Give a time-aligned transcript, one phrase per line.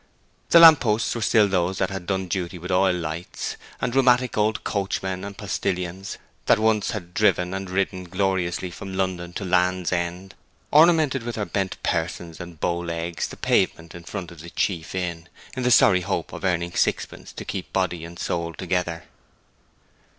[0.49, 4.35] The lamp posts were still those that had done duty with oil lights; and rheumatic
[4.35, 9.91] old coachmen and postilions, that once had driven and ridden gloriously from London to Land's
[9.91, 10.33] End,
[10.71, 14.95] ornamented with their bent persons and bow legs the pavement in front of the chief
[14.95, 19.03] inn, in the sorry hope of earning sixpence to keep body and soul together.